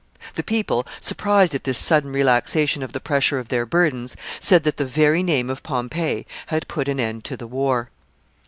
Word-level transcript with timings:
The 0.33 0.41
people, 0.41 0.87
surprised 0.99 1.53
at 1.53 1.63
this 1.63 1.77
sudden 1.77 2.11
relaxation 2.11 2.81
of 2.81 2.91
the 2.91 2.99
pressure 2.99 3.37
of 3.37 3.49
their 3.49 3.67
burdens, 3.67 4.15
said 4.39 4.63
that 4.63 4.77
the 4.77 4.83
very 4.85 5.21
name 5.21 5.47
of 5.47 5.61
Pompey 5.61 6.25
had 6.47 6.67
put 6.67 6.87
an 6.89 6.99
end 6.99 7.23
to 7.25 7.37
the 7.37 7.45
war. 7.45 7.91